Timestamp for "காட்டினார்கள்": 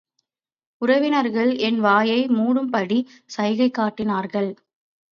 3.71-4.51